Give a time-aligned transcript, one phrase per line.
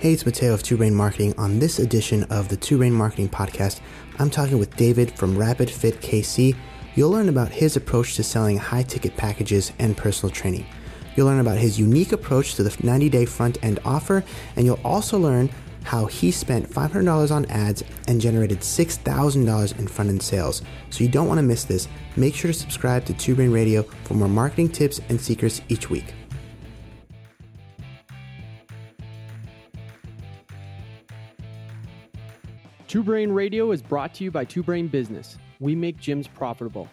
[0.00, 1.34] Hey, it's Mateo of Two Brain Marketing.
[1.38, 3.80] On this edition of the Two Brain Marketing Podcast,
[4.20, 6.54] I'm talking with David from Rapid Fit KC.
[6.94, 10.66] You'll learn about his approach to selling high ticket packages and personal training.
[11.16, 14.22] You'll learn about his unique approach to the 90 day front end offer,
[14.54, 15.50] and you'll also learn
[15.82, 20.62] how he spent $500 on ads and generated $6,000 in front end sales.
[20.90, 21.88] So you don't want to miss this.
[22.14, 25.90] Make sure to subscribe to Two Brain Radio for more marketing tips and secrets each
[25.90, 26.14] week.
[32.88, 35.36] Two Brain Radio is brought to you by Two Brain Business.
[35.60, 36.88] We make gyms profitable.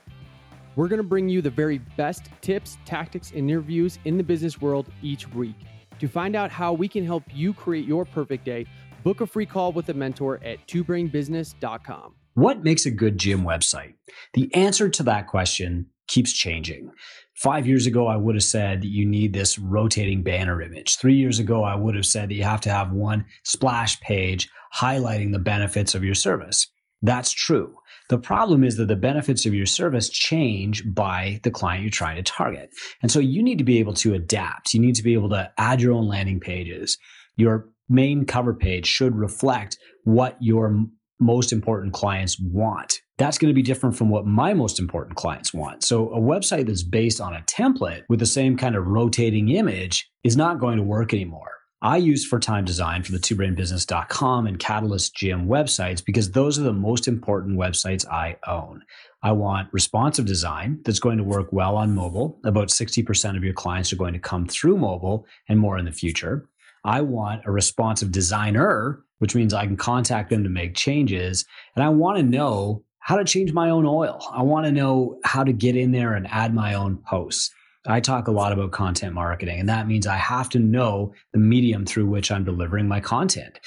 [0.76, 4.60] We're going to bring you the very best tips, tactics, and interviews in the business
[4.60, 5.56] world each week.
[6.00, 8.66] To find out how we can help you create your perfect day,
[9.06, 12.16] book a free call with a mentor at twobrainbusiness.com.
[12.34, 13.94] What makes a good gym website?
[14.34, 16.92] The answer to that question keeps changing.
[17.36, 20.98] Five years ago, I would have said that you need this rotating banner image.
[20.98, 24.50] Three years ago, I would have said that you have to have one splash page
[24.74, 26.68] highlighting the benefits of your service.
[27.02, 27.76] That's true.
[28.10, 32.18] The problem is that the benefits of your service change by the client you're trying
[32.18, 32.70] to target.
[33.02, 34.74] And so you need to be able to adapt.
[34.74, 36.98] You need to be able to add your own landing pages.
[37.36, 40.86] Your main cover page should reflect what your
[41.20, 43.02] most important clients want.
[43.18, 45.84] That's going to be different from what my most important clients want.
[45.84, 50.10] So, a website that's based on a template with the same kind of rotating image
[50.24, 51.52] is not going to work anymore.
[51.82, 56.64] I use for time design for the twobrainbusiness.com and Catalyst Gym websites because those are
[56.64, 58.82] the most important websites I own.
[59.22, 62.40] I want responsive design that's going to work well on mobile.
[62.46, 65.92] About 60% of your clients are going to come through mobile and more in the
[65.92, 66.48] future.
[66.86, 71.44] I want a responsive designer, which means I can contact them to make changes.
[71.76, 74.20] And I want to know how to change my own oil.
[74.34, 77.52] I want to know how to get in there and add my own posts.
[77.86, 81.38] I talk a lot about content marketing, and that means I have to know the
[81.38, 83.60] medium through which I'm delivering my content.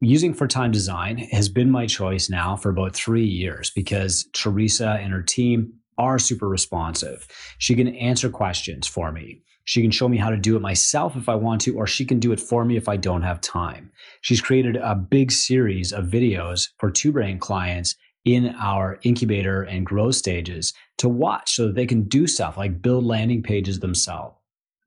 [0.00, 4.98] Using for time design has been my choice now for about three years because Teresa
[5.00, 7.28] and her team are super responsive.
[7.58, 9.42] She can answer questions for me.
[9.66, 12.04] She can show me how to do it myself if I want to, or she
[12.04, 13.92] can do it for me if I don't have time.
[14.20, 20.14] She's created a big series of videos for two clients in our incubator and growth
[20.14, 24.36] stages to watch so that they can do stuff like build landing pages themselves.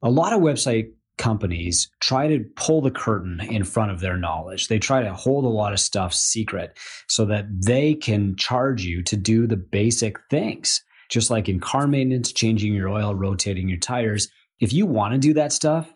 [0.01, 4.67] A lot of website companies try to pull the curtain in front of their knowledge.
[4.67, 6.77] They try to hold a lot of stuff secret
[7.07, 10.83] so that they can charge you to do the basic things.
[11.09, 14.29] Just like in car maintenance, changing your oil, rotating your tires.
[14.59, 15.91] If you want to do that stuff,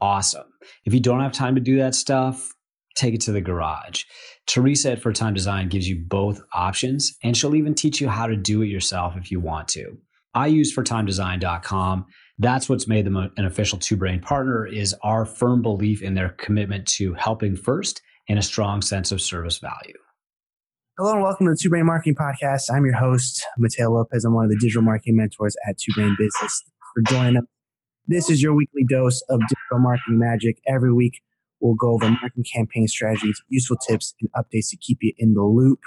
[0.00, 0.46] awesome.
[0.84, 2.54] If you don't have time to do that stuff,
[2.96, 4.04] take it to the garage.
[4.46, 8.26] Teresa at For Time Design gives you both options, and she'll even teach you how
[8.26, 9.96] to do it yourself if you want to.
[10.34, 12.06] I use fortimedesign.com.
[12.38, 16.30] That's what's made them an official two brain partner is our firm belief in their
[16.30, 19.94] commitment to helping first and a strong sense of service value.
[20.98, 22.64] Hello and welcome to the Two Brain Marketing Podcast.
[22.70, 24.24] I'm your host, Mateo Lopez.
[24.24, 26.62] I'm one of the digital marketing mentors at Two Brain Business.
[26.94, 27.44] For joining us,
[28.06, 30.58] this is your weekly dose of digital marketing magic.
[30.66, 31.20] Every week,
[31.66, 35.42] We'll go over marketing campaign strategies, useful tips, and updates to keep you in the
[35.42, 35.80] loop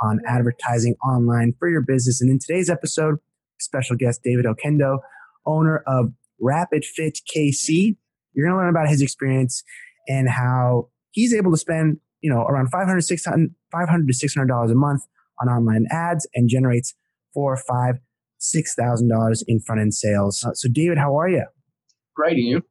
[0.00, 2.20] on advertising online for your business.
[2.20, 3.16] And in today's episode,
[3.60, 4.98] special guest David Oquendo,
[5.46, 7.96] owner of Rapid Fit KC.
[8.32, 9.62] You're going to learn about his experience
[10.08, 14.74] and how he's able to spend, you know, around 500, 600, 500 to $600 a
[14.74, 15.02] month
[15.40, 16.94] on online ads and generates
[17.32, 17.96] four or five,
[18.38, 20.42] six thousand dollars in front end sales.
[20.44, 21.44] Uh, so, David, how are you?
[22.16, 22.62] Great, and you?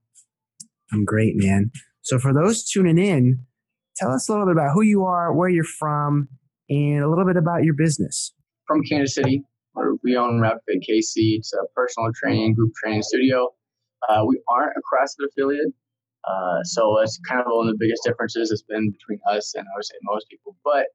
[0.92, 1.72] I'm great, man.
[2.10, 3.46] So for those tuning in,
[3.96, 6.28] tell us a little bit about who you are, where you're from,
[6.68, 8.34] and a little bit about your business.
[8.66, 9.44] From Kansas City,
[10.04, 11.38] we own Rep Rapid KC.
[11.38, 13.50] It's a personal training, group training studio.
[14.10, 15.72] Uh, we aren't a CrossFit affiliate,
[16.28, 19.68] uh, so that's kind of one of the biggest differences has been between us and
[19.68, 20.58] I would say most people.
[20.66, 20.88] But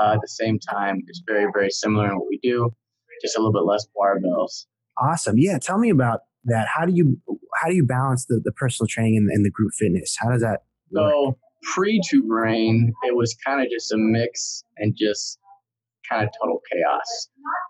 [0.00, 2.74] uh, at the same time, it's very, very similar in what we do,
[3.20, 4.64] just a little bit less barbells.
[4.98, 5.36] Awesome.
[5.36, 5.58] Yeah.
[5.58, 6.68] Tell me about that.
[6.74, 7.20] How do you
[7.62, 10.16] how do you balance the, the personal training and, and the group fitness?
[10.18, 11.12] How does that work?
[11.12, 11.38] So
[11.74, 15.38] pre two brain, it was kind of just a mix and just
[16.10, 17.28] kind of total chaos.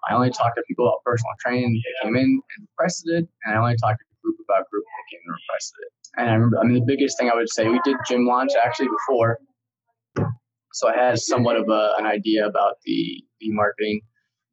[0.09, 3.55] I only talked to people about personal training that came in and requested it, and
[3.55, 5.93] I only talked to a group about group that came and requested it.
[6.17, 8.51] And I remember, I mean, the biggest thing I would say, we did gym launch
[8.65, 9.39] actually before,
[10.73, 14.01] so I had somewhat of a, an idea about the the marketing,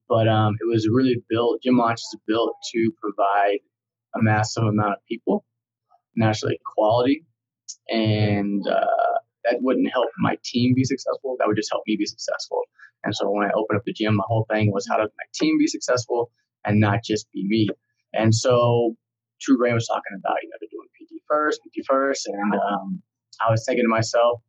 [0.08, 1.62] but um, it was really built.
[1.64, 3.60] Gym launch is built to provide
[4.16, 5.46] a massive amount of people,
[6.16, 7.26] naturally quality,
[7.90, 11.36] and uh, that wouldn't help my team be successful.
[11.40, 12.62] That would just help me be successful.
[13.04, 15.26] And so when I opened up the gym, my whole thing was how does my
[15.34, 16.32] team be successful
[16.66, 17.68] and not just be me.
[18.14, 18.96] And so
[19.44, 23.02] Two Brain was talking about you know doing PT first, PT first, and um,
[23.46, 24.42] I was thinking to myself,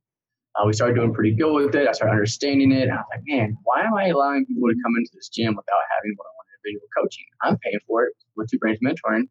[0.57, 1.89] uh, we started doing pretty good with it.
[1.89, 2.91] I started understanding it.
[2.91, 5.85] I was like, man, why am I allowing people to come into this gym without
[5.97, 7.25] having one-on-one individual coaching?
[7.41, 9.29] I'm paying for it with Two Brains mentoring,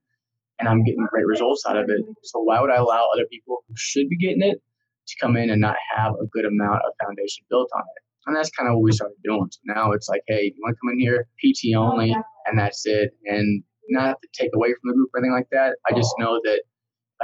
[0.62, 2.02] and I'm getting great results out of it.
[2.22, 4.62] So why would I allow other people who should be getting it
[5.08, 8.04] to come in and not have a good amount of foundation built on it?
[8.28, 9.48] And that's kind of what we started doing.
[9.50, 12.16] So now it's like, hey, you want to come in here, PT only,
[12.46, 13.10] and that's it.
[13.25, 15.78] And not to take away from the group or anything like that.
[15.90, 16.62] I just know that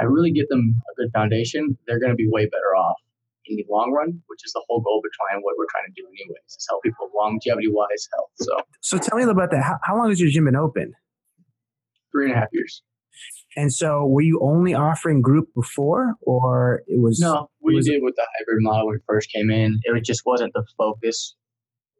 [0.00, 2.96] I really get them a good foundation, they're going to be way better off
[3.46, 6.06] in the long run, which is the whole goal behind what we're trying to do
[6.06, 8.30] anyways, is help people longevity wise health.
[8.34, 9.62] So So tell me about that.
[9.62, 10.94] How, how long has your gym been open?
[12.12, 12.82] three and a half years.
[13.56, 18.02] And so were you only offering group before or it was No, we was did
[18.02, 19.80] with the hybrid model when we first came in.
[19.84, 21.34] It just wasn't the focus.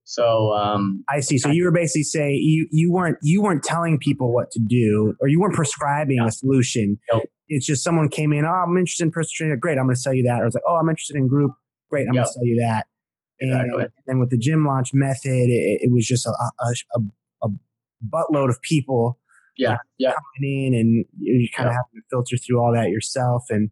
[0.04, 1.36] So um, I see.
[1.36, 5.14] So you were basically saying you, you weren't you weren't telling people what to do
[5.20, 6.98] or you weren't prescribing a solution.
[7.12, 7.24] Nope.
[7.48, 9.58] It's just someone came in, oh, I'm interested in personal training.
[9.58, 10.42] Great, I'm going to sell you that.
[10.42, 11.52] Or it's like, oh, I'm interested in group.
[11.90, 12.86] Great, I'm going to sell you that.
[13.40, 13.82] Exactly.
[13.82, 17.48] And then with the gym launch method, it, it was just a, a, a, a
[18.06, 19.18] buttload of people
[19.58, 20.12] yeah, yeah.
[20.36, 21.76] coming in, and you kind of Yep.
[21.76, 23.44] have to filter through all that yourself.
[23.50, 23.70] And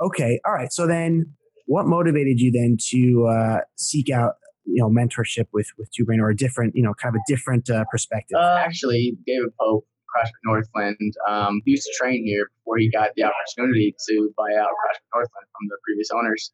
[0.00, 0.72] okay, all right.
[0.72, 1.32] So then,
[1.66, 4.34] what motivated you then to uh, seek out
[4.66, 7.24] you know mentorship with with Two Brain or a different you know kind of a
[7.32, 8.36] different uh, perspective?
[8.38, 9.86] Uh, actually, David Pope,
[10.16, 10.98] CrossFit Northland,
[11.28, 15.08] um, he used to train here before he got the opportunity to buy out CrossFit
[15.14, 16.52] Northland from the previous owners.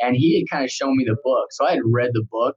[0.00, 1.48] And he had kind of shown me the book.
[1.52, 2.56] So I had read the book,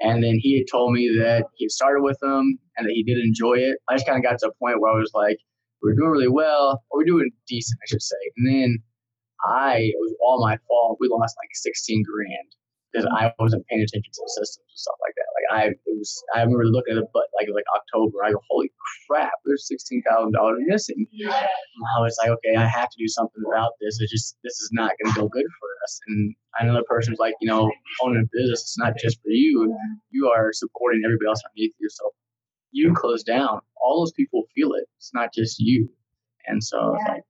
[0.00, 3.02] and then he had told me that he had started with them and that he
[3.02, 3.78] did enjoy it.
[3.88, 5.38] I just kind of got to a point where I was like,
[5.82, 8.16] we're doing really well, or we're doing decent, I should say.
[8.36, 8.78] And then
[9.46, 10.98] I, it was all my fault.
[11.00, 12.48] We lost like 16 grand
[12.92, 15.28] because I wasn't paying attention to the systems and stuff like that.
[15.36, 18.24] Like I, it was, I remember looking at it, but like it was like October.
[18.24, 18.72] I go, holy
[19.06, 21.06] crap, there's sixteen thousand dollars missing.
[21.12, 24.00] And I was like, okay, I have to do something about this.
[24.00, 26.00] It's just this is not going to go good for us.
[26.08, 27.70] And I person was like, you know,
[28.02, 29.76] owning a business, it's not just for you.
[30.10, 31.88] You are supporting everybody else underneath you.
[31.90, 32.10] So
[32.72, 34.84] you close down, all those people feel it.
[34.96, 35.88] It's not just you.
[36.46, 37.22] And so I was like,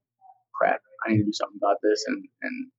[0.54, 2.04] crap, I need to do something about this.
[2.06, 2.70] And and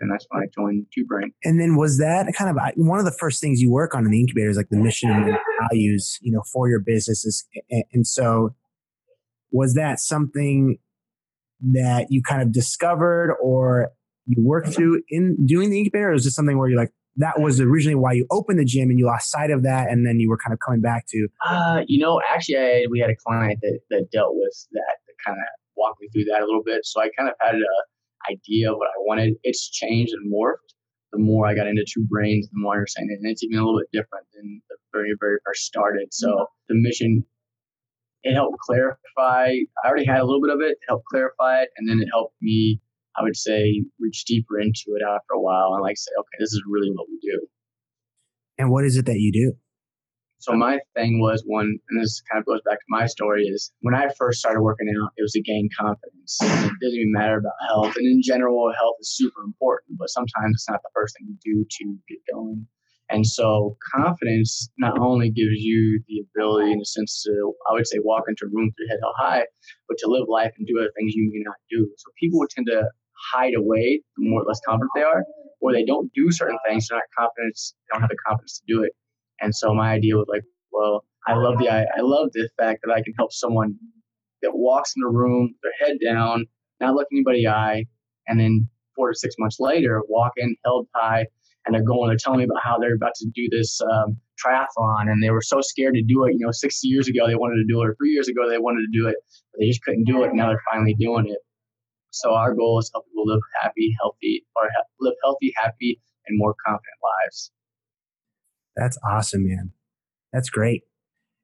[0.00, 1.32] then that's when I joined Two Brain.
[1.44, 4.10] And then was that kind of one of the first things you work on in
[4.10, 5.36] the incubator is like the mission and
[5.70, 7.46] values, you know, for your businesses.
[7.70, 8.54] And, and so
[9.50, 10.78] was that something
[11.72, 13.90] that you kind of discovered or
[14.26, 16.10] you worked through in doing the incubator?
[16.10, 18.90] Or was this something where you're like, that was originally why you opened the gym
[18.90, 21.28] and you lost sight of that and then you were kind of coming back to
[21.48, 25.14] Uh, you know, actually, I, we had a client that, that dealt with that, that
[25.24, 25.44] kind of
[25.76, 26.84] walked me through that a little bit.
[26.84, 27.74] So I kind of had a
[28.30, 29.34] idea of what I wanted.
[29.42, 30.74] It's changed and morphed.
[31.12, 33.58] The more I got into Two Brains, the more I understand it, and it's even
[33.58, 36.08] a little bit different than the very, very first started.
[36.12, 36.44] So mm-hmm.
[36.68, 37.24] the mission,
[38.22, 39.54] it helped clarify.
[39.84, 40.72] I already had a little bit of it.
[40.72, 42.80] It helped clarify it, and then it helped me.
[43.16, 46.52] I would say reach deeper into it after a while and like say, okay, this
[46.52, 47.46] is really what we do.
[48.58, 49.56] and what is it that you do?
[50.38, 53.72] So my thing was one, and this kind of goes back to my story, is
[53.80, 56.38] when I first started working out, it was to gain confidence.
[56.40, 57.96] It doesn't even matter about health.
[57.96, 61.54] And in general, health is super important, but sometimes it's not the first thing you
[61.54, 62.66] do to get going.
[63.08, 67.86] And so confidence not only gives you the ability in a sense to, I would
[67.86, 69.44] say, walk into a room your head held high,
[69.88, 71.88] but to live life and do other things you may not do.
[71.96, 72.82] So people would tend to
[73.32, 75.22] hide away the more less confident they are,
[75.60, 76.88] or they don't do certain things.
[76.88, 78.92] They're not confident, they don't have the confidence to do it.
[79.40, 82.92] And so my idea was like, well, I love the I love the fact that
[82.92, 83.76] I can help someone
[84.42, 86.46] that walks in the room, their head down,
[86.80, 87.84] not looking anybody eye,
[88.28, 91.26] and then four to six months later, walk in held high,
[91.64, 95.10] and they're going, they're telling me about how they're about to do this um, triathlon,
[95.10, 96.34] and they were so scared to do it.
[96.34, 98.58] You know, six years ago they wanted to do it, or three years ago they
[98.58, 99.16] wanted to do it,
[99.52, 100.28] but they just couldn't do it.
[100.28, 101.38] And now they're finally doing it.
[102.10, 104.68] So our goal is help people live happy, healthy, or
[105.00, 107.50] live healthy, happy, and more confident lives.
[108.76, 109.72] That's awesome, man.
[110.32, 110.82] That's great.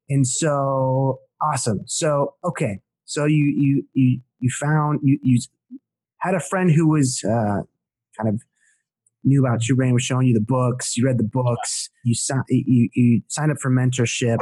[0.09, 1.81] And so awesome.
[1.85, 2.79] So okay.
[3.05, 5.39] So you you you you found you you
[6.19, 7.61] had a friend who was uh,
[8.17, 8.41] kind of
[9.23, 10.95] knew about Two Brain was showing you the books.
[10.95, 11.89] You read the books.
[12.03, 14.39] You signed you you signed up for mentorship.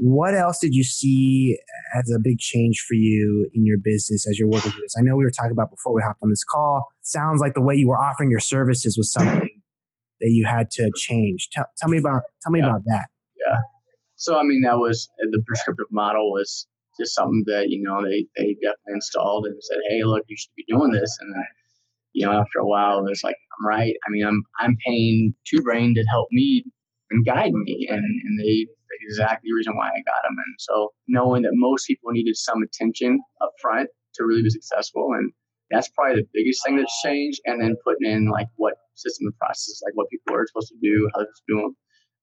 [0.00, 1.58] What else did you see
[1.96, 4.94] as a big change for you in your business as you're working through this?
[4.96, 6.86] I know we were talking about before we hopped on this call.
[7.02, 9.47] Sounds like the way you were offering your services was something
[10.20, 11.48] that you had to change.
[11.52, 12.66] Tell, tell me about tell me Yeah.
[12.66, 13.06] about that.
[13.46, 13.58] Yeah.
[14.16, 16.66] So I mean, that was the prescriptive model was
[16.98, 20.54] just something that you know they they definitely installed and said, hey, look, you should
[20.56, 21.16] be doing this.
[21.20, 21.44] And then,
[22.12, 23.94] you know, after a while, it's like I'm right.
[24.06, 26.64] I mean, I'm I'm paying Two Brain to help me
[27.10, 28.66] and guide me, and and they
[29.08, 30.36] exactly the reason why I got them.
[30.36, 35.10] And so knowing that most people needed some attention up front to really be successful,
[35.16, 35.30] and
[35.70, 37.40] That's probably the biggest thing that's changed.
[37.44, 40.78] And then putting in like what system and processes, like what people are supposed to
[40.82, 41.76] do, how they're supposed to do them.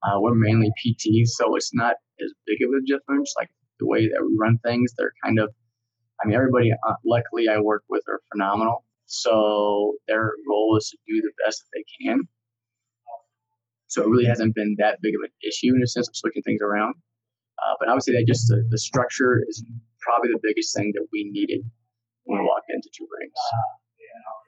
[0.03, 3.33] Uh, we're mainly PT, so it's not as big of a difference.
[3.37, 3.49] Like
[3.79, 5.49] the way that we run things, they're kind of,
[6.21, 8.85] I mean, everybody, uh, luckily, I work with are phenomenal.
[9.07, 12.27] So their role is to do the best that they can.
[13.87, 16.41] So it really hasn't been that big of an issue in a sense of switching
[16.41, 16.95] things around.
[17.63, 19.63] Uh, but I would say that just the, the structure is
[20.01, 21.61] probably the biggest thing that we needed
[22.25, 23.33] when we walked into Two Brains.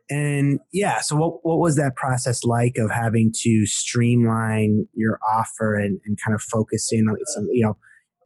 [0.09, 5.75] And yeah, so what, what was that process like of having to streamline your offer
[5.75, 7.77] and, and kind of focus in on some, you know,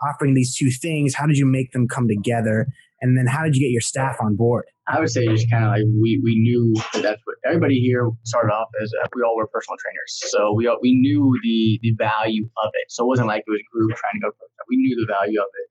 [0.08, 1.16] offering these two things?
[1.16, 2.68] How did you make them come together?
[3.02, 4.66] And then how did you get your staff on board?
[4.88, 8.10] I would say just kind of like we, we knew that that's what everybody here
[8.26, 8.92] started off as.
[9.02, 12.92] Uh, we all were personal trainers, so we we knew the the value of it.
[12.92, 14.32] So it wasn't like it was a group trying to go.
[14.70, 15.70] We knew the value of it.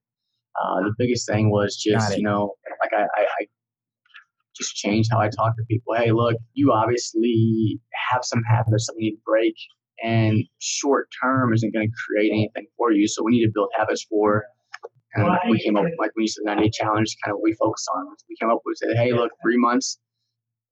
[0.58, 3.46] Uh, the biggest thing was just you know like I, I, I
[4.56, 5.94] just change how I talk to people.
[5.94, 7.80] Hey, look, you obviously
[8.10, 9.54] have some habits that we need to break,
[10.02, 13.08] and short term isn't going to create anything for you.
[13.08, 14.44] So we need to build habits for
[15.14, 17.44] and we came up with, like when you said 90 day challenge, kind of what
[17.44, 18.06] we focus on.
[18.28, 19.98] We came up with, said, hey, look, three months,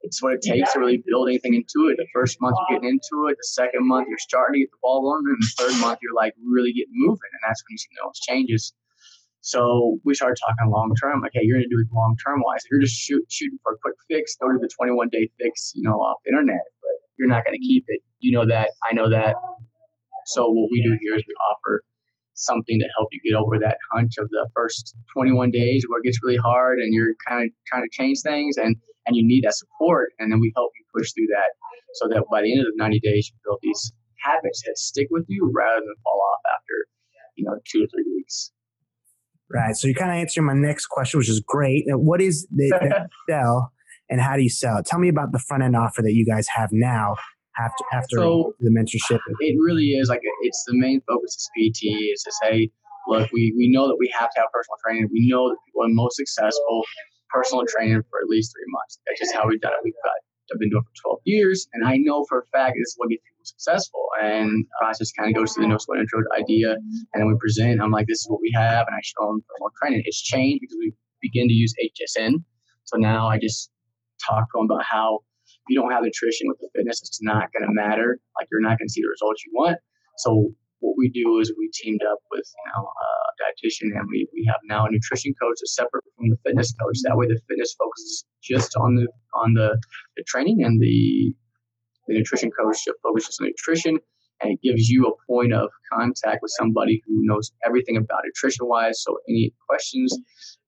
[0.01, 1.97] it's what it takes to really build anything into it.
[1.97, 4.77] The first month you're getting into it, the second month you're starting to get the
[4.81, 7.77] ball rolling, and the third month you're like really getting moving, and that's when you
[7.77, 8.73] see the most changes.
[9.49, 12.61] So we started talking long term, like, hey, you're gonna do it long term wise.
[12.63, 15.73] If you're just shoot, shooting for a quick fix, go to the 21 day fix,
[15.73, 18.01] you know, off the internet, but you're not gonna keep it.
[18.19, 19.35] You know that, I know that.
[20.27, 21.81] So what we do here is we offer
[22.35, 26.03] something to help you get over that hunch of the first 21 days where it
[26.03, 28.75] gets really hard and you're kind of trying to change things and
[29.07, 31.57] and you need that support and then we help you push through that
[31.95, 33.91] so that by the end of the 90 days you build these
[34.21, 36.85] habits that stick with you rather than fall off after
[37.35, 38.51] you know two or three weeks
[39.51, 42.69] right so you kind of answered my next question which is great what is the,
[43.27, 43.71] the sell
[44.09, 46.25] and how do you sell it tell me about the front end offer that you
[46.25, 47.15] guys have now
[47.59, 49.19] after after so the mentorship?
[49.39, 52.69] It really is like it's the main focus is PT is to say,
[53.07, 55.09] look, we, we know that we have to have personal training.
[55.11, 56.83] We know that people are most successful
[57.29, 58.99] personal training for at least three months.
[59.05, 59.83] That's just how we've done it.
[59.83, 60.15] We've got
[60.51, 62.95] I've been doing it for 12 years, and I know for a fact this is
[62.97, 64.05] what gets people successful.
[64.21, 67.35] And the process kind of goes to the no sweat intro idea, and then we
[67.39, 67.81] present.
[67.81, 70.03] I'm like, this is what we have, and I show them personal training.
[70.05, 72.33] It's changed because we begin to use HSN.
[72.85, 73.69] So now I just
[74.25, 77.51] talk to them about how if you don't have nutrition with the fitness, it's not
[77.53, 78.19] going to matter.
[78.39, 79.77] Like you're not going to see the results you want.
[80.17, 83.07] So what we do is we teamed up with you know a
[83.43, 86.97] dietitian and we, we have now a nutrition coach that's separate from the fitness coach.
[87.03, 89.77] That way the fitness focuses just on the on the,
[90.17, 91.33] the training and the
[92.09, 93.97] the nutrition coach focuses on nutrition
[94.41, 98.67] and it gives you a point of contact with somebody who knows everything about nutrition
[98.67, 99.03] wise.
[99.03, 100.17] So any questions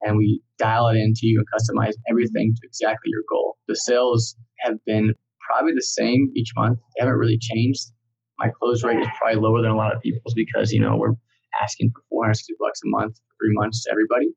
[0.01, 3.57] and we dial it into you and customize everything to exactly your goal.
[3.67, 5.13] The sales have been
[5.48, 6.79] probably the same each month.
[6.95, 7.91] They haven't really changed.
[8.39, 11.13] My close rate is probably lower than a lot of people's because, you know, we're
[11.62, 14.27] asking for 460 bucks a month three months to everybody.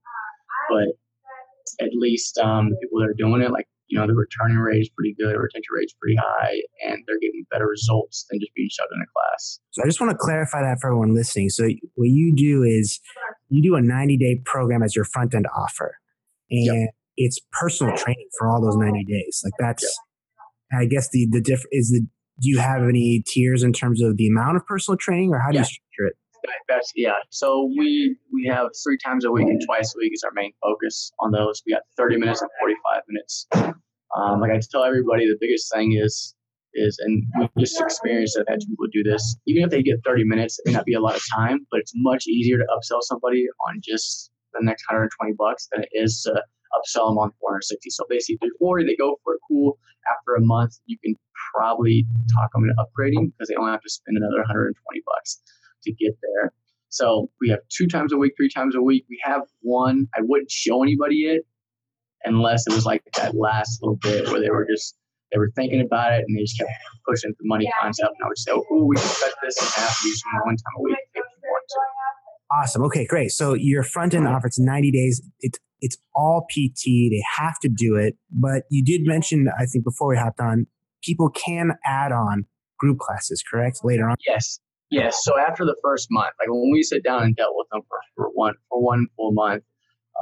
[0.71, 4.59] But at least um, the people that are doing it, like, you know, the returning
[4.59, 8.41] rate is pretty good, retention rate is pretty high, and they're getting better results than
[8.41, 9.61] just being shoved in a class.
[9.71, 11.49] So I just want to clarify that for everyone listening.
[11.49, 13.01] So what you do is
[13.49, 15.97] you do a 90 day program as your front end offer,
[16.51, 16.91] and yep.
[17.17, 19.43] it's personal training for all those 90 days.
[19.45, 19.91] Like that's yep
[20.73, 22.07] I guess the the diff is the
[22.41, 25.51] do you have any tiers in terms of the amount of personal training or how
[25.51, 25.61] do yeah.
[25.61, 26.17] you structure it?
[26.69, 27.15] That's yeah.
[27.31, 30.53] So we we have three times a week and twice a week is our main
[30.63, 31.63] focus on those.
[31.67, 33.47] We got 30 minutes and 45 minutes.
[34.17, 36.35] Um, like I tell everybody, the biggest thing is
[36.75, 39.37] is and we just experienced that I've had people do this.
[39.47, 41.81] Even if they get 30 minutes, it may not be a lot of time, but
[41.81, 46.23] it's much easier to upsell somebody on just the next 120 bucks than it is
[46.23, 47.91] to upsell them on 460.
[47.91, 49.79] So basically 340, they go for it, cool.
[50.11, 51.15] After a month, you can
[51.55, 54.75] probably talk them into upgrading because they only have to spend another 120
[55.07, 55.41] bucks
[55.85, 56.53] to get there.
[56.89, 59.05] So we have two times a week, three times a week.
[59.09, 60.09] We have one.
[60.17, 61.47] I wouldn't show anybody it
[62.25, 64.97] unless it was like that last little bit where they were just
[65.33, 66.71] they were thinking about it and they just kept
[67.09, 68.11] pushing the money concept.
[68.19, 70.75] And I would say, oh, we can cut this in half, do some one time
[70.79, 71.81] a week if you want to.
[72.53, 72.85] Awesome.
[72.85, 73.31] Okay, great.
[73.31, 75.23] So your front end offer it's 90 days.
[75.41, 76.85] It's it's all PT.
[76.85, 78.15] They have to do it.
[78.31, 80.67] But you did mention, I think before we hopped on,
[81.03, 82.47] people can add on
[82.79, 83.81] group classes, correct?
[83.83, 84.17] Later on.
[84.27, 84.61] Yes.
[84.91, 85.19] Yes.
[85.23, 87.99] So after the first month, like when we sit down and dealt with them for,
[88.17, 89.65] for one for one full month,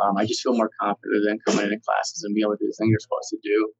[0.00, 2.68] um, I just feel more confident than coming into classes and being able to do
[2.68, 3.72] the thing you're supposed to do.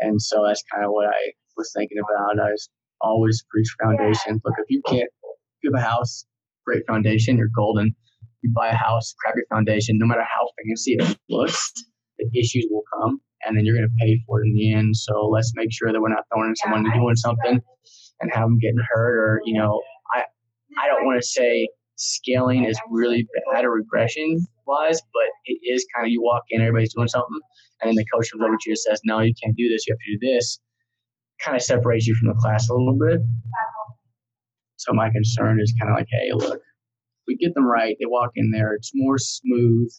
[0.00, 2.38] And so that's kind of what I was thinking about.
[2.38, 4.40] I was always preach foundation.
[4.44, 6.24] Look, if you can't, if you have a house,
[6.64, 7.94] great foundation, you're golden
[8.42, 11.72] you buy a house, crappy foundation, no matter how fancy it looks,
[12.18, 13.20] the issues will come.
[13.44, 14.96] and then you're going to pay for it in the end.
[14.96, 17.60] So let's make sure that we're not throwing someone doing something
[18.20, 19.80] and have them getting hurt or you know
[20.12, 20.24] I
[20.76, 25.86] I don't want to say scaling is really bad or regression wise, but it is
[25.94, 27.40] kind of you walk in, everybody's doing something,
[27.80, 29.86] and then the coach comes over to you and says, "No, you can't do this.
[29.86, 30.60] You have to do this."
[31.40, 33.20] Kind of separates you from the class a little bit.
[34.76, 36.62] So my concern is kind of like, hey, look,
[37.26, 37.96] we get them right.
[37.98, 38.74] They walk in there.
[38.74, 39.90] It's more smooth.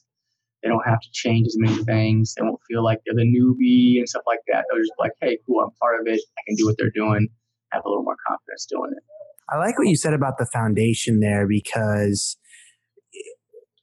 [0.63, 2.33] They don't have to change as many things.
[2.33, 4.65] They won't feel like they're the newbie and stuff like that.
[4.69, 6.21] They'll just like, hey, cool, I'm part of it.
[6.37, 7.27] I can do what they're doing.
[7.71, 9.03] Have a little more confidence doing it.
[9.51, 12.37] I like what you said about the foundation there because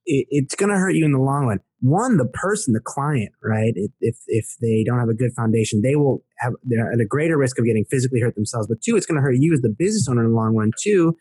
[0.07, 1.61] it, it's going to hurt you in the long run.
[1.81, 3.75] One, the person, the client, right?
[4.01, 7.37] If if they don't have a good foundation, they will have they're at a greater
[7.37, 8.67] risk of getting physically hurt themselves.
[8.67, 10.71] But two, it's going to hurt you as the business owner in the long run
[10.83, 11.17] too,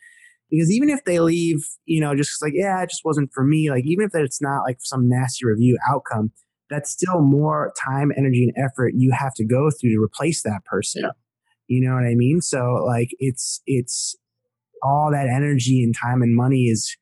[0.49, 3.69] because even if they leave, you know, just like yeah, it just wasn't for me.
[3.69, 6.31] Like even if it's not like some nasty review outcome,
[6.69, 10.63] that's still more time, energy, and effort you have to go through to replace that
[10.65, 11.03] person.
[11.03, 11.11] Yeah.
[11.67, 12.41] You know what I mean?
[12.41, 14.15] So like it's it's
[14.85, 16.95] all that energy and time and money is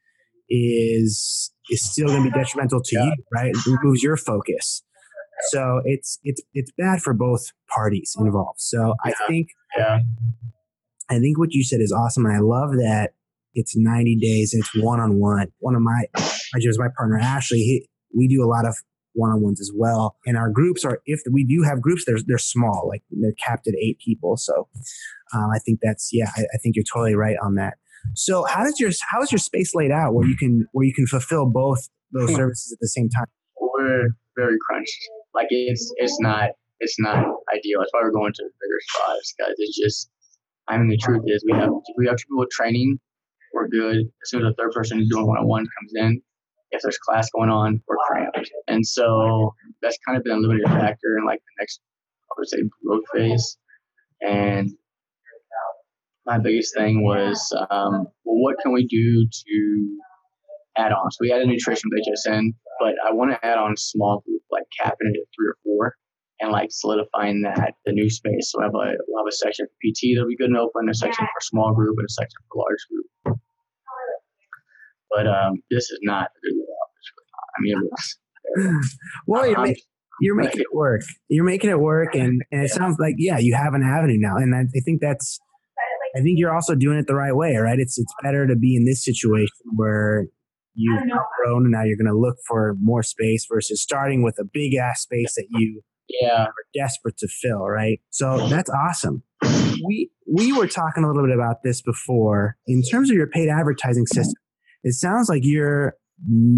[0.49, 3.05] is is still going to be detrimental to yeah.
[3.05, 3.51] you, right?
[3.51, 4.83] It removes your focus.
[5.49, 8.61] So it's it's it's bad for both parties involved.
[8.61, 9.11] So yeah.
[9.11, 9.47] I think
[9.77, 9.99] yeah.
[11.09, 13.13] I think what you said is awesome, and I love that
[13.55, 15.47] it's 90 days and it's one on one.
[15.59, 18.75] One of my I just my partner Ashley, he, we do a lot of
[19.13, 22.17] one on ones as well, and our groups are if we do have groups, they're
[22.25, 24.37] they're small, like they're capped at eight people.
[24.37, 24.67] So
[25.33, 27.75] um, I think that's yeah, I, I think you're totally right on that.
[28.15, 30.93] So how does your how is your space laid out where you can where you
[30.93, 32.35] can fulfill both those hmm.
[32.35, 33.25] services at the same time?
[33.59, 34.99] We're very crunched.
[35.33, 37.17] Like it's it's not it's not
[37.53, 37.79] ideal.
[37.79, 39.55] That's why we're going to the bigger spots, guys.
[39.57, 40.09] It's just
[40.67, 42.99] I mean the truth is we have we have people training,
[43.53, 43.97] we're good.
[43.97, 46.21] As soon as the third person doing one on one comes in,
[46.73, 48.51] if there's class going on, we're cramped.
[48.67, 51.79] And so that's kind of been a limiting factor in like the next
[52.31, 53.57] I would say growth phase.
[54.21, 54.71] And
[56.25, 57.37] my biggest thing was,
[57.69, 59.97] um, well, what can we do to
[60.77, 61.11] add on?
[61.11, 64.63] So we added nutrition with HSN, but I want to add on small group, like
[64.81, 65.95] capping it at three or four,
[66.39, 68.51] and like solidifying that the new space.
[68.51, 70.89] So we have a we'll have a section for PT that'll be good and open,
[70.89, 73.37] a section for small group, and a section for large group.
[75.13, 76.53] But um, this is not a good
[77.55, 78.17] I mean, it looks.
[79.27, 79.83] well, you're, make,
[80.21, 81.01] you're making it work.
[81.29, 84.35] You're making it work, and, and it sounds like yeah, you have an avenue now,
[84.37, 85.39] and I, I think that's
[86.15, 87.79] I think you're also doing it the right way, right?
[87.79, 90.25] It's it's better to be in this situation where
[90.75, 91.03] you've
[91.39, 94.73] grown and now you're going to look for more space versus starting with a big
[94.75, 97.99] ass space that you yeah are desperate to fill, right?
[98.09, 99.23] So that's awesome.
[99.85, 103.49] We we were talking a little bit about this before in terms of your paid
[103.49, 104.35] advertising system.
[104.83, 105.95] It sounds like you're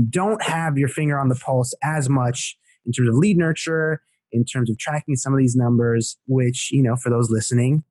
[0.09, 4.45] don't have your finger on the pulse as much in terms of lead nurture, in
[4.45, 7.83] terms of tracking some of these numbers, which you know for those listening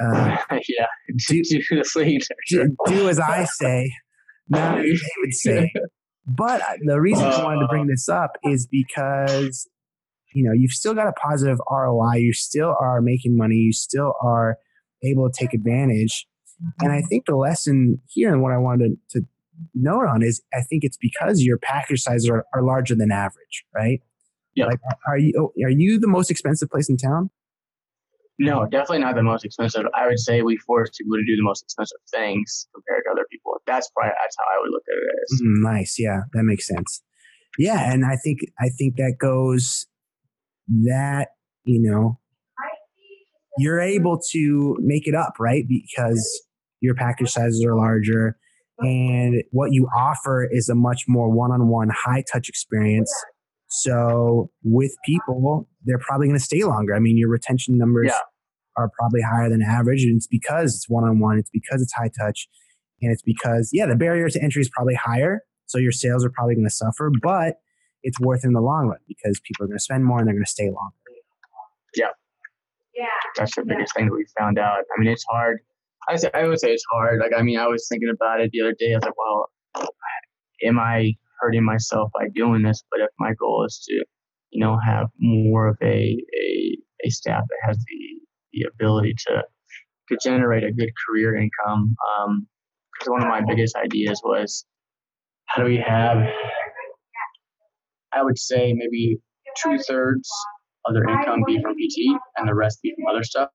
[0.00, 0.36] uh,
[0.68, 0.86] yeah,
[1.28, 3.92] do, do, do, do, as I say,
[4.48, 5.72] not as David say.
[6.26, 7.90] But the reason uh, I wanted to bring uh.
[7.90, 9.68] this up is because
[10.34, 12.16] you know you've still got a positive ROI.
[12.16, 13.56] You still are making money.
[13.56, 14.58] You still are
[15.02, 16.26] able to take advantage.
[16.80, 19.26] And I think the lesson here and what I wanted to, to
[19.74, 23.64] note on is I think it's because your package sizes are, are larger than average,
[23.74, 24.00] right?
[24.54, 24.66] Yeah.
[24.66, 27.30] Like, are you are you the most expensive place in town?
[28.38, 29.84] No, definitely not the most expensive.
[29.94, 33.26] I would say we force people to do the most expensive things compared to other
[33.30, 33.52] people.
[33.66, 35.40] That's probably that's how I would look at it as.
[35.40, 37.02] Mm, nice, yeah, that makes sense.
[37.58, 39.86] Yeah, and I think I think that goes
[40.84, 41.28] that
[41.64, 42.18] you know
[43.58, 45.64] you're able to make it up, right?
[45.66, 46.42] Because
[46.80, 48.36] your package sizes are larger,
[48.78, 53.12] and what you offer is a much more one-on-one, high-touch experience
[53.68, 56.94] so with people, they're probably going to stay longer.
[56.94, 58.18] I mean, your retention numbers yeah.
[58.76, 61.38] are probably higher than average, and it's because it's one on one.
[61.38, 62.48] It's because it's high touch,
[63.02, 65.40] and it's because yeah, the barrier to entry is probably higher.
[65.66, 67.56] So your sales are probably going to suffer, but
[68.02, 70.28] it's worth it in the long run because people are going to spend more and
[70.28, 70.94] they're going to stay longer.
[71.96, 72.06] Yeah.
[72.94, 73.06] Yeah.
[73.36, 74.78] That's the biggest thing that we found out.
[74.78, 75.58] I mean, it's hard.
[76.08, 77.20] I, say, I would say it's hard.
[77.20, 78.92] Like, I mean, I was thinking about it the other day.
[78.92, 79.48] I was like, well,
[80.64, 82.82] am I hurting myself by doing this.
[82.90, 84.04] But if my goal is to,
[84.50, 88.20] you know, have more of a a, a staff that has the
[88.52, 89.42] the ability to
[90.08, 92.46] to generate a good career income, um,
[92.92, 94.64] because one of my biggest ideas was
[95.46, 96.18] how do we have,
[98.12, 99.18] I would say maybe
[99.62, 100.30] two thirds
[100.86, 103.48] of their income be from PT and the rest be from other stuff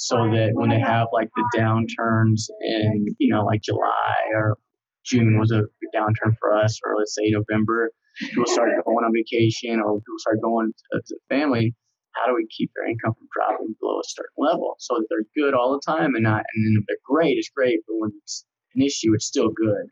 [0.00, 4.56] so that when they have like the downturns in you know like July or
[5.04, 5.62] June was a
[5.94, 10.40] downturn for us, or let's say November, people start going on vacation or people start
[10.42, 11.74] going to, to family,
[12.12, 15.28] how do we keep their income from dropping below a certain level so that they're
[15.36, 18.10] good all the time and not and then if they're great, it's great, but when
[18.22, 19.84] it's an issue, it's still good.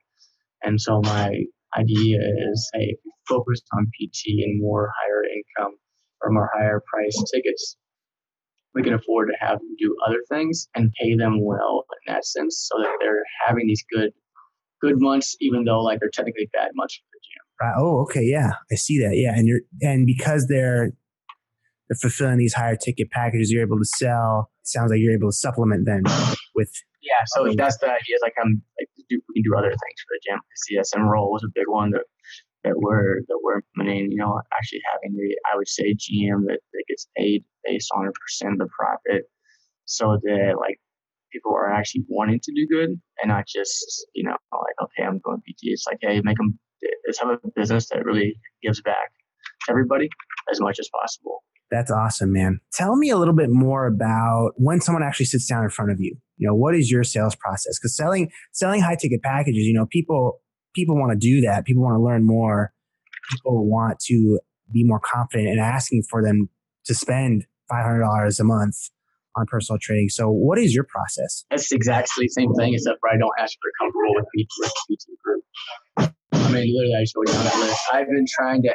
[0.62, 1.36] And so my
[1.76, 2.18] idea
[2.50, 2.96] is, hey,
[3.28, 5.76] focus on PT and more higher income
[6.22, 7.76] or more higher price tickets,
[8.78, 12.24] we can afford to have them do other things and pay them well in that
[12.24, 14.12] sense so that they're having these good
[14.80, 17.44] good months even though like they're technically bad months for the gym.
[17.60, 17.74] Right.
[17.76, 18.22] Oh, okay.
[18.22, 18.52] Yeah.
[18.70, 19.16] I see that.
[19.16, 19.36] Yeah.
[19.36, 20.92] And you're and because they're
[21.88, 25.30] they're fulfilling these higher ticket packages you're able to sell, it sounds like you're able
[25.30, 26.04] to supplement them
[26.54, 28.16] with yeah, so that's the idea.
[28.22, 30.40] Like I'm like we can do other things for the gym.
[30.40, 32.02] The CSM role was a big one that
[32.64, 34.10] that we're that we're implementing.
[34.10, 38.06] You know, actually having the I would say GM that, that gets paid based on
[38.06, 39.24] a percent of the profit,
[39.84, 40.78] so that like
[41.32, 42.90] people are actually wanting to do good
[43.22, 45.62] and not just you know like okay I'm going PT.
[45.62, 46.58] It's like hey make them
[47.06, 49.10] let's have a business that really gives back
[49.66, 50.08] to everybody
[50.50, 51.42] as much as possible.
[51.70, 52.60] That's awesome, man.
[52.72, 56.00] Tell me a little bit more about when someone actually sits down in front of
[56.00, 56.16] you.
[56.38, 57.78] You know, what is your sales process?
[57.78, 60.40] Because selling selling high ticket packages, you know, people
[60.78, 61.64] people want to do that.
[61.64, 62.72] People want to learn more.
[63.32, 64.38] People want to
[64.72, 66.48] be more confident in asking for them
[66.86, 68.76] to spend five hundred dollars a month
[69.36, 70.08] on personal training.
[70.08, 71.44] So, what is your process?
[71.50, 74.50] It's exactly the same thing, except for I don't ask if they're comfortable with PT,
[74.88, 75.44] with group.
[76.32, 77.80] I mean, literally, I showed you on that list.
[77.92, 78.74] I've been trying to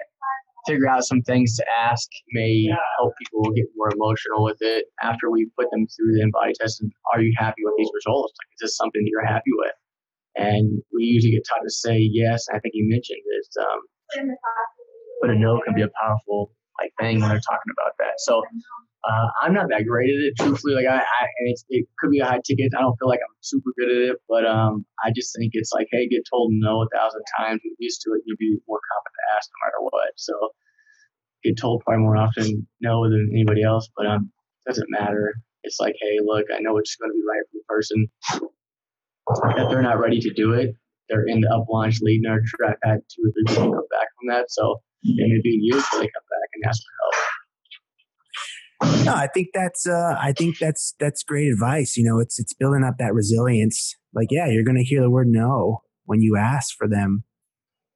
[0.68, 5.30] figure out some things to ask may help people get more emotional with it after
[5.30, 6.82] we put them through the InBody test.
[6.82, 8.34] And are you happy with these results?
[8.40, 9.74] Like, is this something that you're happy with?
[10.36, 12.48] And we usually get taught to say yes.
[12.54, 13.80] I think you mentioned this, um,
[15.22, 18.18] but a no can be a powerful like thing when they're talking about that.
[18.18, 18.42] So
[19.04, 20.76] uh, I'm not that great at it, truthfully.
[20.76, 21.28] Like I, I
[21.70, 22.72] it could be a high ticket.
[22.76, 25.72] I don't feel like I'm super good at it, but um, I just think it's
[25.74, 27.62] like, hey, get told no a thousand times.
[27.64, 28.24] Get used to it.
[28.26, 30.12] You'll be more confident to ask no matter what.
[30.16, 30.34] So
[31.44, 34.32] get told probably more often no than anybody else, but um,
[34.66, 35.36] doesn't matter.
[35.64, 38.08] It's like, hey, look, I know it's going to be right for the person.
[39.30, 40.76] If they're not ready to do it,
[41.10, 42.66] they're in the UpLaunch lead nurture.
[42.66, 45.84] I've had two or three people come back from that, so it may be years
[45.90, 47.14] till they come back and ask for help.
[49.06, 51.96] No, I think that's uh, I think that's that's great advice.
[51.96, 53.96] You know, it's it's building up that resilience.
[54.14, 57.24] Like, yeah, you're going to hear the word no when you ask for them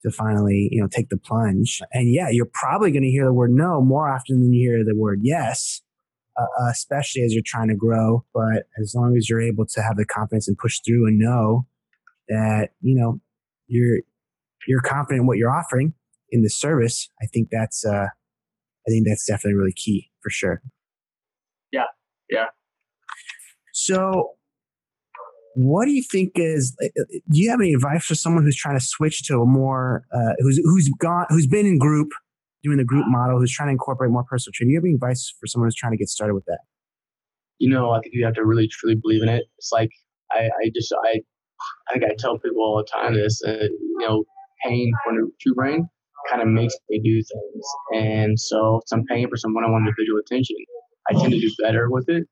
[0.03, 1.81] to finally, you know, take the plunge.
[1.91, 4.83] And yeah, you're probably going to hear the word no more often than you hear
[4.83, 5.81] the word yes,
[6.37, 8.23] uh, uh, especially as you're trying to grow.
[8.33, 11.65] But as long as you're able to have the confidence and push through and know
[12.29, 13.19] that, you know,
[13.67, 13.99] you're
[14.67, 15.93] you're confident in what you're offering
[16.31, 18.07] in the service, I think that's uh,
[18.87, 20.61] I think that's definitely really key for sure.
[21.71, 21.85] Yeah,
[22.29, 22.45] yeah.
[23.73, 24.31] So,
[25.55, 26.75] what do you think is?
[26.81, 29.45] Uh, uh, do you have any advice for someone who's trying to switch to a
[29.45, 32.09] more uh, who's who's gone who's been in group
[32.63, 34.71] doing the group model, who's trying to incorporate more personal training?
[34.71, 36.59] Do you have any advice for someone who's trying to get started with that?
[37.59, 39.45] You know, I think you have to really truly believe in it.
[39.57, 39.89] It's like
[40.31, 41.21] I, I just I
[41.89, 43.41] I think I tell people all the time this.
[43.45, 44.23] Uh, you know,
[44.63, 45.87] pain for Two Brain
[46.29, 50.57] kind of makes me do things, and so some I'm for some one-on-one individual attention,
[51.09, 52.27] I tend to do better with it.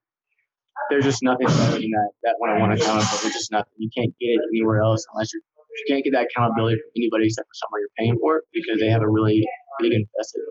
[0.89, 3.17] There's just nothing than that that one-on-one accountability.
[3.23, 3.73] There's just nothing.
[3.77, 5.41] You can't get it anywhere else unless you're.
[5.75, 8.87] You can't get that accountability from anybody except for someone you're paying for because they
[8.87, 9.43] have a really
[9.81, 10.41] big invested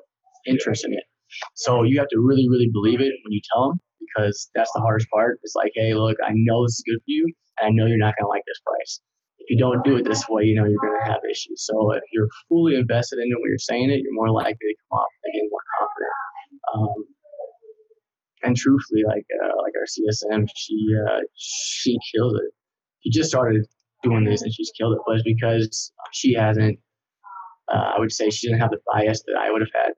[0.46, 1.04] interest in it.
[1.54, 4.80] So you have to really, really believe it when you tell them because that's the
[4.80, 5.40] hardest part.
[5.42, 7.98] It's like, hey, look, I know this is good for you, and I know you're
[7.98, 9.00] not going to like this price.
[9.38, 11.66] If you don't do it this way, you know you're going to have issues.
[11.66, 14.74] So if you're fully invested in it when you're saying it, you're more likely to
[14.88, 16.14] come off again more confident.
[16.74, 17.04] Um,
[18.44, 22.52] and truthfully, like uh, like our CSM, she uh, she killed it.
[23.02, 23.66] She just started
[24.02, 26.78] doing this and she's killed it, but it's because she hasn't.
[27.72, 29.92] Uh, I would say she didn't have the bias that I would have had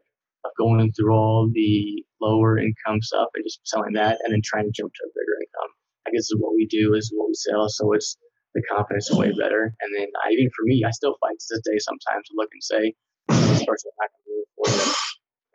[0.44, 4.64] of going through all the lower income stuff and just selling that and then trying
[4.64, 5.72] to jump to a bigger income.
[6.06, 8.16] I guess is what we do is what we sell, so it's
[8.54, 9.74] the confidence way better.
[9.80, 12.48] And then I, even for me, I still fight to this day sometimes to look
[12.52, 12.94] and say,
[13.28, 14.92] this person's not going to do it for you.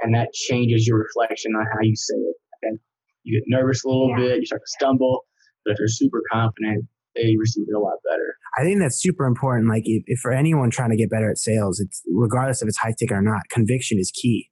[0.02, 2.80] And that changes your reflection on how you say it and
[3.24, 5.26] you get nervous a little bit, you start to stumble.
[5.64, 8.36] But if you're super confident, they receive it a lot better.
[8.58, 9.70] I think that's super important.
[9.70, 12.78] Like if, if for anyone trying to get better at sales, it's regardless if it's
[12.78, 14.50] high ticket or not, conviction is key.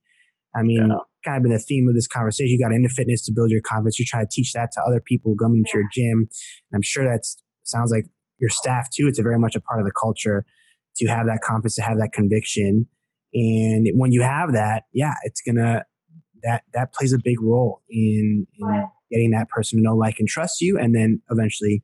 [0.56, 0.98] I mean, yeah.
[1.24, 2.50] kind of been the theme of this conversation.
[2.50, 4.00] You got into fitness to build your confidence.
[4.00, 6.28] You try to teach that to other people coming into your gym.
[6.72, 7.22] And I'm sure that
[7.63, 8.06] sounds like
[8.39, 9.08] your staff too.
[9.08, 10.45] It's a very much a part of the culture
[10.98, 12.88] to have that confidence, to have that conviction.
[13.34, 15.84] And when you have that, yeah, it's gonna
[16.43, 20.28] that that plays a big role in, in getting that person to know, like, and
[20.28, 21.84] trust you, and then eventually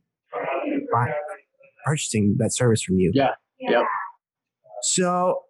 [0.96, 1.12] buy,
[1.86, 3.12] purchasing that service from you.
[3.14, 3.32] Yeah.
[3.60, 3.84] Yep.
[4.84, 5.42] So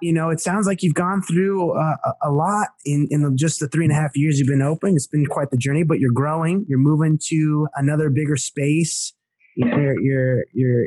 [0.00, 3.68] you know, it sounds like you've gone through uh, a lot in, in just the
[3.68, 4.94] three and a half years you've been open.
[4.94, 6.64] It's been quite the journey, but you're growing.
[6.68, 9.12] You're moving to another bigger space.
[9.56, 10.86] You're, you're, you're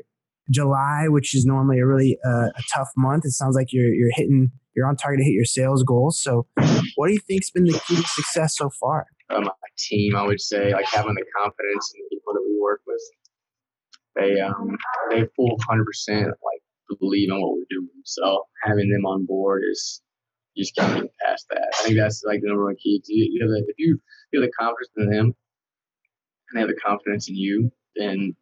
[0.50, 3.26] July, which is normally a really uh, a tough month.
[3.26, 6.22] It sounds like you're, you're hitting, you're on target to hit your sales goals.
[6.22, 6.48] So
[6.96, 9.08] what do you think's been the key to success so far?
[9.30, 12.58] Um, my team, I would say, like having the confidence in the people that we
[12.62, 13.02] work with.
[14.16, 14.78] They, um,
[15.10, 16.62] they full 100% like
[17.00, 17.90] believe in what we're doing.
[18.06, 20.02] So having them on board is
[20.54, 21.70] you just can't get past that.
[21.80, 23.02] I think that's like the number one key.
[23.08, 24.00] You, you have the, if you
[24.32, 28.36] feel the confidence in them and they have the confidence in you, then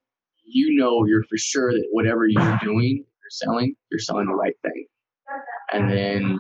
[0.44, 4.56] you know you're for sure that whatever you're doing, you're selling, you're selling the right
[4.64, 4.86] thing.
[5.72, 6.40] And then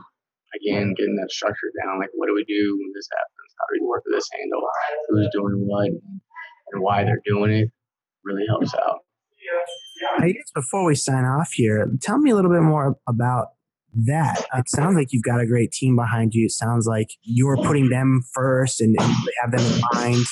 [0.55, 3.53] again, getting that structure down, like what do we do when this happens?
[3.59, 4.61] How do we work with this handle?
[5.09, 5.89] Who's doing what
[6.71, 7.69] and why they're doing it
[8.25, 8.99] really helps out.
[10.19, 13.47] I guess before we sign off here, tell me a little bit more about
[14.05, 14.45] that.
[14.55, 16.45] It sounds like you've got a great team behind you.
[16.45, 20.25] It sounds like you're putting them first and, and have them in mind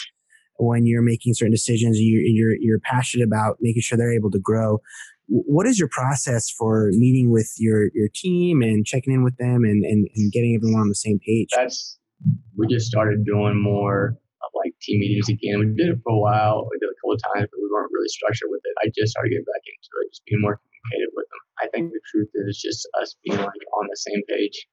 [0.57, 1.99] when you're making certain decisions.
[1.99, 4.79] You're, you're, you're passionate about making sure they're able to grow.
[5.27, 9.63] What is your process for meeting with your, your team and checking in with them
[9.65, 11.49] and, and, and getting everyone on the same page?
[11.53, 11.97] That's
[12.55, 15.59] we just started doing more of like team meetings again.
[15.59, 16.67] We did it for a while.
[16.71, 18.75] We did couple of times, but we weren't really structured with it.
[18.83, 21.43] I just started getting back into it, just being more communicative with them.
[21.63, 24.67] I think the truth is just us being like on the same page.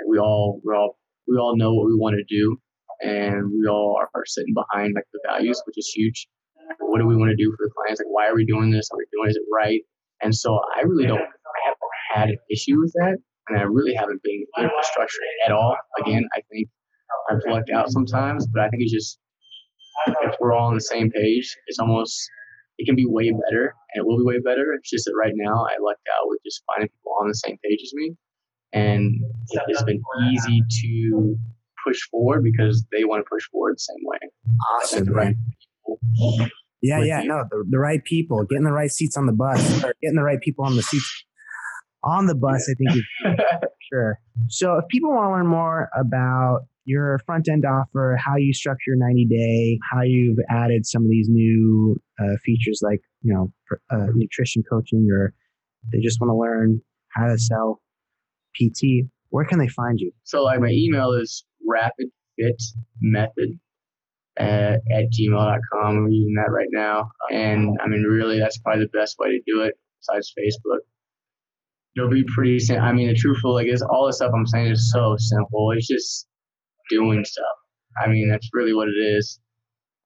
[0.00, 2.56] Like we all we all we all know what we want to do,
[3.02, 6.28] and we all are, are sitting behind like the values, which is huge.
[6.78, 8.00] What do we want to do for the clients?
[8.00, 8.88] Like, why are we doing this?
[8.92, 9.30] Are we doing?
[9.30, 9.82] Is it right?
[10.22, 11.18] And so I really don't.
[11.18, 13.18] I haven't had an issue with that,
[13.48, 15.76] and I really haven't been infrastructure at all.
[16.00, 16.68] Again, I think
[17.30, 19.18] I've lucked out sometimes, but I think it's just
[20.22, 22.28] if we're all on the same page, it's almost
[22.78, 24.72] it can be way better, and it will be way better.
[24.74, 27.58] It's just that right now I lucked out with just finding people on the same
[27.64, 28.16] page as me,
[28.72, 29.14] and
[29.68, 30.02] it's been
[30.32, 31.36] easy to
[31.86, 34.18] push forward because they want to push forward the same way.
[34.76, 35.36] Awesome, right?
[36.80, 37.28] Yeah, yeah, you.
[37.28, 40.22] no, the, the right people, getting the right seats on the bus, or getting the
[40.22, 41.24] right people on the seats
[42.02, 42.68] on the bus.
[42.68, 43.04] I think is
[43.92, 44.18] sure.
[44.48, 48.92] So, if people want to learn more about your front end offer, how you structure
[48.96, 53.52] 90 day, how you've added some of these new uh, features like, you know,
[53.90, 55.32] uh, nutrition coaching, or
[55.92, 57.80] they just want to learn how to sell
[58.56, 60.12] PT, where can they find you?
[60.24, 63.58] So, like, my email is rapidfitmethod
[64.38, 65.96] at, at gmail.com.
[65.96, 67.10] I'm using that right now.
[67.30, 70.80] And I mean, really, that's probably the best way to do it besides Facebook.
[71.96, 72.84] It'll be pretty simple.
[72.84, 75.72] I mean, the truthful, like, is all the stuff I'm saying is so simple.
[75.76, 76.26] It's just
[76.92, 77.56] doing stuff.
[78.02, 79.38] I mean, that's really what it is.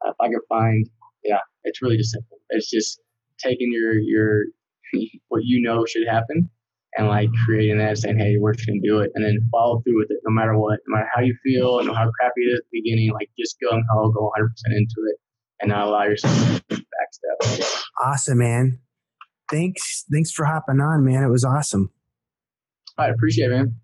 [0.04, 0.88] Uh, if I can find,
[1.24, 2.38] yeah, it's really just simple.
[2.50, 3.00] It's just
[3.38, 4.44] taking your your
[5.28, 6.50] what you know should happen
[6.96, 9.98] and like creating that, saying, "Hey, we're just gonna do it," and then follow through
[9.98, 12.58] with it, no matter what, no matter how you feel, and how crappy it is
[12.58, 13.12] at the beginning.
[13.12, 15.16] Like, just go and go 100 percent into it,
[15.60, 16.34] and not allow yourself
[16.68, 17.82] to backstep.
[18.02, 18.80] Awesome, man.
[19.50, 21.22] Thanks, thanks for hopping on, man.
[21.22, 21.90] It was awesome.
[22.98, 23.76] I appreciate it, man.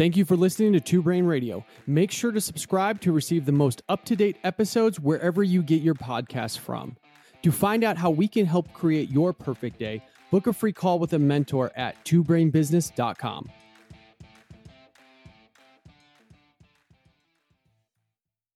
[0.00, 1.62] Thank you for listening to Two Brain Radio.
[1.86, 5.82] Make sure to subscribe to receive the most up to date episodes wherever you get
[5.82, 6.96] your podcasts from.
[7.42, 10.98] To find out how we can help create your perfect day, book a free call
[10.98, 13.50] with a mentor at twobrainbusiness.com.